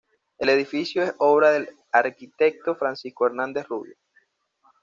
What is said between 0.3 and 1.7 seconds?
El edificio es obra del